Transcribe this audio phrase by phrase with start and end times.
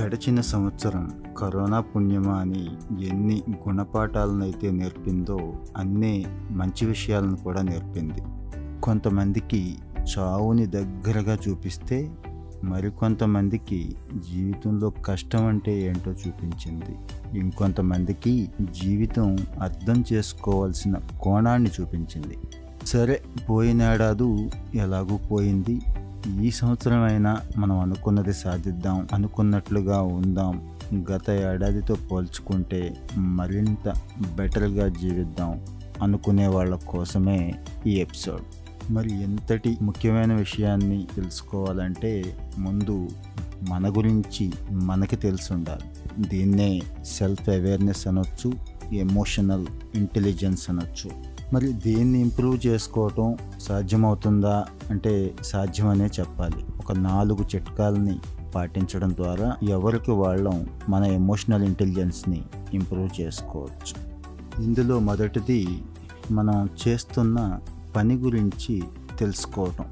[0.00, 2.68] గడిచిన సంవత్సరం కరోనా పుణ్యమా అని
[3.06, 8.22] ఎన్ని గుణపాఠాలనైతే నేర్పిందో అన్నే మంచి విషయాలను కూడా నేర్పింది.
[8.82, 9.76] కొంతమందికి
[10.18, 12.10] చావుని దగ్గరగా చూపిస్తే
[12.64, 13.96] మరికొంతమందికి
[14.32, 16.96] జీవితంలో కష్టం అంటే ఏంటో చూపించింది.
[17.38, 18.48] ఇంకొంతమందికి
[18.82, 22.38] జీవితం అర్థం చేసుకోవాల్సిన కోణాన్ని చూపించింది.
[22.86, 25.80] సరే పోయినేడాదు ఎలాగూ పోయింది.
[26.28, 30.76] ఈ సంవత్సరం అయినా మనం అనుకున్నది సాధిద్దాం అనుకున్నట్లుగా ఉందాం.
[31.12, 33.94] గత ఏడాదితో పోల్చుకుంటే మరింత
[34.36, 35.60] బెటర్గా జీవిద్దాం
[36.02, 37.54] అనుకునే వాళ్ళ కోసమే
[37.86, 38.42] ఈ ఎపిసోడ్.
[38.92, 43.08] మరి ఎంతటి ముఖ్యమైన విషయాన్ని తెలుసుకోవాలంటే ముందు
[43.68, 46.18] మన గురించి మనకి తెలిసి ఉండాలి.
[46.28, 48.52] దీన్నే సెల్ఫ్ అవేర్నెస్ అనొచ్చు
[48.94, 51.33] ఎమోషనల్ ఇంటెలిజెన్స్ అనొచ్చు.
[51.52, 54.64] మరి దీన్ని ఇంప్రూవ్ చేసుకోవటం సాధ్యమవుతుందా?
[54.90, 56.56] అంటే సాధ్యమనే చెప్పాలి.
[56.78, 58.18] ఒక నాలుగు చిట్కాలని
[58.54, 62.42] పాటించడం ద్వారా ఎవరికి వాళ్ళం మన ఎమోషనల్ ఇంటెలిజెన్స్ని
[62.74, 64.14] ఇంప్రూవ్ చేసుకోవచ్చు.
[64.64, 65.82] ఇందులో మొదటిది
[66.30, 67.60] మనం చేస్తున్న
[67.96, 68.82] పని గురించి
[69.18, 69.84] తెలుసుకోవటం.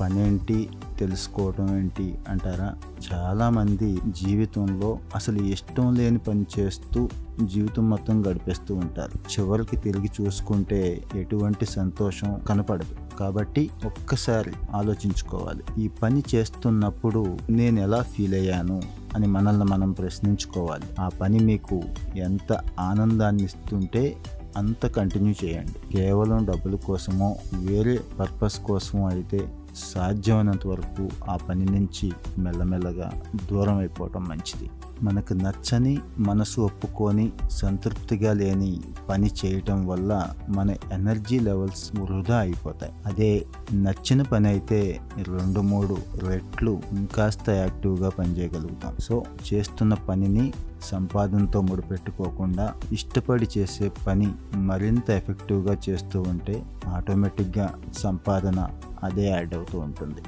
[0.00, 0.68] పని ఏంటి
[0.98, 2.74] తెలుసుకోవటం ఏంటి అంటారా?
[3.12, 7.08] చాలామంది జీవితంలో అసలు ఇష్టం లేని పని చేస్తూ
[7.44, 9.40] జీవితం మొత్తం గడిపేస్తూ ఉంటారు.
[9.40, 13.16] చివరికి తిరిగి చూసుకుంటే ఎటువంటి సంతోషం కనపడదు.
[13.16, 15.82] కాబట్టి ఒక్కసారి ఆలోచించుకోవాలి.
[15.82, 18.82] ఈ పని చేస్తున్నప్పుడు నేను ఎలా ఫీల్ అయ్యాను
[19.14, 20.84] అని మనల్ని మనం ప్రశ్నించుకోవాలి.
[21.00, 21.82] ఆ పని మీకు
[22.16, 24.16] ఎంత ఆనందాన్ని ఇస్తుంటే
[24.56, 25.96] అంత కంటిన్యూ చేయండి.
[25.96, 33.12] కేవలం డబ్బుల కోసమో వేరే పర్పస్ కోసమో అయితే సాధ్యమైనంత వరకు ఆ పని నుంచి మెల్లమెల్లగా
[33.50, 34.70] దూరం అయిపోవటం మంచిది.
[35.02, 42.92] మనకు నచ్చని మనసు ఒప్పుకొని సంతృప్తిగా లేని పని చేయటం వల్ల మన ఎనర్జీ లెవెల్స్ వృధా అయిపోతాయి.
[43.06, 48.96] అదే నచ్చిన పని అయితే రెండు మూడు రెట్లు ఇంకాస్త యాక్టివ్గా పనిచేయగలుగుతాం.
[48.98, 58.68] సో చేస్తున్న పనిని సంపాదనతో ముడిపెట్టుకోకుండా ఇష్టపడి చేసే పని మరింత ఎఫెక్టివ్గా చేస్తూ ఉంటే ఆటోమేటిక్గా సంపాదన
[59.02, 60.22] అదే యాడ్ అవుతూ ఉంటుంది.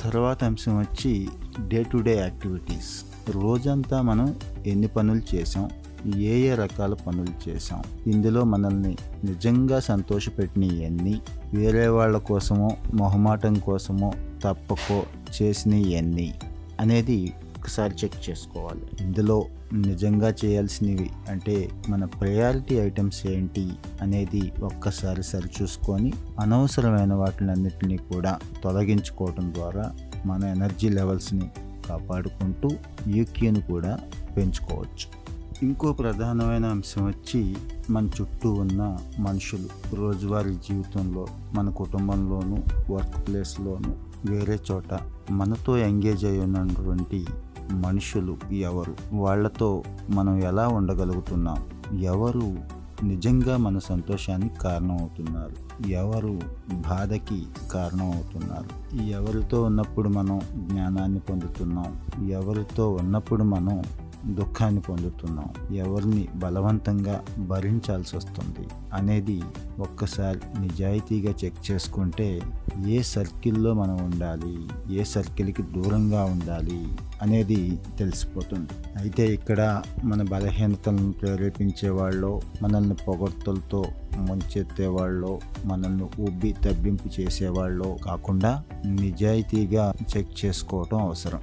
[0.00, 1.28] తర్వాత అంశం వచ్చి
[1.68, 3.04] డే టు డే యాక్టివిటీస్.
[3.30, 4.34] రోజంతా మనం
[4.66, 5.70] ఎన్ని పనులు చేసాం
[6.16, 11.20] ఏ ఏ రకాల పనులు చేసాం ఇందులో మనల్ని నిజంగా సంతోషపెట్టినవి ఎన్ని
[11.54, 14.12] వేరే వాళ్ళ కోసమో మొహమాటం కోసమో
[14.44, 15.02] తప్పకో
[15.42, 16.34] చేసినవి ఎన్ని
[16.80, 18.82] అనేది ఒకసారి చెక్ చేసుకోవాలి.
[19.00, 23.70] ఇందులో నిజంగా చేయాల్సినవి అంటే మన ప్రయారిటీ ఐటమ్స్ ఏంటి
[24.02, 29.92] అనేది ఒక్కసారి సరిచూసుకొని అనవసరమైన వాటినన్నిటినీ కూడా తొలగించుకోవటం ద్వారా
[30.26, 31.50] మన ఎనర్జీ లెవెల్స్ని
[31.88, 32.70] కాపాడుకుంటూ
[33.06, 34.00] యూక్యూని కూడా
[34.36, 35.20] పెంచుకోవచ్చు.
[35.62, 37.56] ఇంకో ప్రధానమైన అంశం వచ్చి
[37.90, 39.96] మన చుట్టూ ఉన్న మనుషులు.
[39.96, 42.58] రోజువారీ జీవితంలో మన కుటుంబంలోనూ
[42.94, 43.92] వర్క్ ప్లేస్లోనూ
[44.32, 44.98] వేరే చోట
[45.30, 47.26] మనతో ఎంగేజ్ అయి ఉన్నటువంటి
[47.72, 48.96] మనుషులు ఎవరు?
[49.12, 51.56] వాళ్ళతో మనం ఎలా ఉండగలుగుతున్నాం?
[52.00, 56.40] ఎవరు నిజంగా మన సంతోషానికి కారణం అవుతున్నారు ఎవరు
[56.72, 62.00] బాధకి కారణం అవుతున్నారు ఎవరితో ఉన్నప్పుడు మనం జ్ఞానాన్ని పొందుతున్నాం?
[62.28, 63.82] ఎవరితో ఉన్నప్పుడు మనం
[64.26, 65.74] దుఃఖాన్ని పొందుతున్నాం?
[65.74, 69.42] ఎవరిని బలవంతంగా భరించాల్సి వస్తుంది అనేది
[69.80, 72.40] ఒక్కసారి నిజాయితీగా చెక్ చేసుకుంటే
[72.88, 76.88] ఏ సర్కిల్లో మనం ఉండాలి ఏ సర్కిల్కి దూరంగా ఉండాలి
[77.22, 78.98] అనేది తెలిసిపోతుంది.
[78.98, 83.84] అయితే ఇక్కడ మన బలహీనతలను ప్రేరేపించే వాళ్ళు మనల్ని పొగడ్తలతో
[84.16, 91.40] ముంచెత్తే వాళ్ళు మనల్ని ఉబ్బి తబ్బింపు చేసేవాళ్ళు కాకుండా నిజాయితీగా చెక్ చేసుకోవటం అవసరం.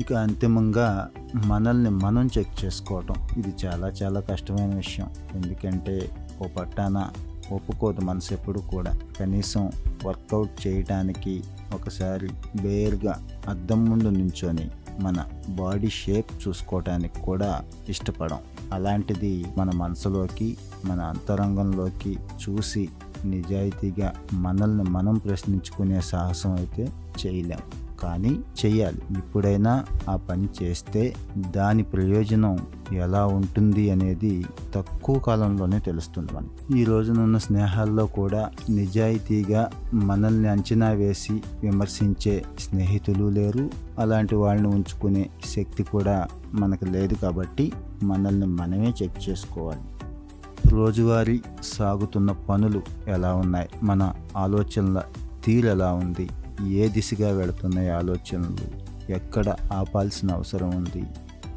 [0.00, 1.10] ఇక అంతిమంగా
[1.46, 5.08] మనల్ని మనం చెక్ చేసుకోవటం ఇది చాలా చాలా కష్టమైన విషయం.
[5.34, 6.10] ఎందుకంటే
[6.42, 7.10] ఓ పట్టాన
[7.52, 8.98] ఒప్పుకోదు మనసు ఎప్పుడు కూడా.
[9.20, 9.70] కనీసం
[10.04, 11.44] వర్కౌట్ చేయటానికి
[11.74, 12.28] ఒకసారి
[12.62, 14.70] బేర్గా అద్దం ముందు నుంచొని
[15.00, 18.38] మన బాడీ షేప్ చూసుకోవటానికి కూడా ఇష్టపడం.
[18.72, 22.88] అలాంటిది మన మనసులోకి మన అంతరంగంలోకి చూసి
[23.24, 26.88] నిజాయితీగా మనల్ని మనం ప్రశ్నించుకునే సాహసం అయితే
[27.26, 27.58] చేయలేం.
[28.00, 32.58] కానీ చేయాలి ఇప్పుడైనా ఆ పని చేస్తే దాని ప్రయోజనం
[32.92, 34.44] ఎలా ఉంటుంది అనేది
[34.74, 36.80] తక్కువ కాలంలోనే తెలుస్తుంది మనకి.
[36.80, 43.70] ఈ రోజునున్న స్నేహాల్లో కూడా నిజాయితీగా మనల్ని అంచనా వేసి విమర్శించే స్నేహితులు లేరు.
[43.98, 49.80] అలాంటి వాళ్ళని ఉంచుకునే శక్తి కూడా మనకు లేదు కాబట్టి మనల్ని మనమే చెక్ చేసుకోవాలి.
[50.68, 53.68] రోజువారీ సాగుతున్న పనులు ఎలా ఉన్నాయి?
[53.82, 55.02] మన ఆలోచనల
[55.44, 56.28] తీరు ఎలా ఉంది?
[56.68, 58.88] ఏ దిశగా వెళుతున్నాయి ఆలోచనలు?
[59.12, 61.04] ఎక్కడ ఆపాల్సిన అవసరం ఉంది?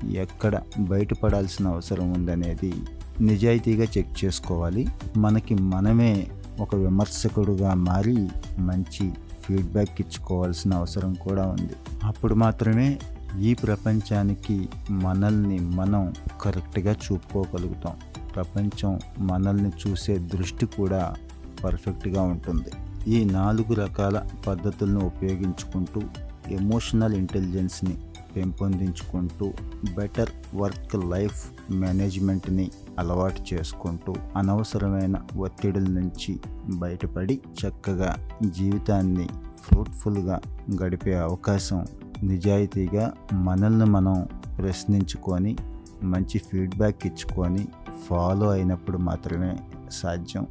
[0.09, 2.73] ఎక్కడ బయటపడాల్సిన అవసరం ఉందనేది
[3.21, 4.87] నిజాయితీగా చెక్ చేసుకోవాలి.
[5.17, 6.27] మనకి మనమే
[6.59, 8.27] ఒక విమర్శకుడుగా మారి
[8.59, 9.11] మంచి
[9.45, 11.73] ఫీడ్బ్యాక్ ఇచ్చుకోవాల్సిన అవసరం కూడా ఉంది.
[12.03, 12.99] అప్పుడు మాత్రమే
[13.39, 17.93] ఈ ప్రపంచానికి మనల్ని మనం కరెక్ట్గా చూపుకోగలుగుతాం.
[18.35, 21.15] ప్రపంచం మనల్ని చూసే దృష్టి కూడా
[21.63, 22.69] పర్ఫెక్ట్గా ఉంటుంది.
[23.11, 26.01] ఈ నాలుగు రకాల పద్ధతులను ఉపయోగించుకుంటూ
[26.49, 27.97] ఎమోషనల్ ఇంటెలిజెన్స్ని
[28.35, 29.53] పెంపొందించుకుంటూ
[29.95, 36.39] బెటర్ వర్క్ లైఫ్ మేనేజ్మెంట్ని అలవాటు చేసుకుంటూ అనవసరమైన ఒత్తిడుల నుంచి
[36.69, 38.15] బయటపడి చక్కగా
[38.49, 39.29] జీవితాన్ని
[39.59, 40.41] ఫ్రూట్ఫుల్గా
[40.83, 41.85] గడిపే అవకాశం
[42.23, 45.57] నిజాయితీగా మనల్ని మనం ప్రశ్నించుకొని
[46.03, 47.67] మంచి ఫీడ్బ్యాక్ ఇచ్చుకొని
[48.07, 49.57] ఫాలో అయినప్పుడు మాత్రమే
[49.91, 50.47] సాధ్యం.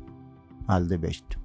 [0.70, 1.39] All the best